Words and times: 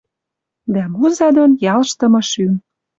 Дӓ 0.73 0.83
Муза 0.93 1.29
дон 1.35 1.51
ялштымы 1.75 2.21
шӱм. 2.29 2.53